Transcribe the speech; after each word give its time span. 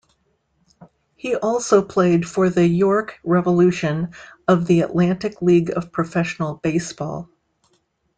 He 1.15 1.35
also 1.35 1.83
played 1.83 2.27
for 2.27 2.49
the 2.49 2.65
York 2.65 3.19
Revolution 3.23 4.15
of 4.47 4.65
the 4.65 4.81
Atlantic 4.81 5.43
League 5.43 5.69
of 5.69 5.91
Professional 5.91 6.55
Baseball. 6.55 7.29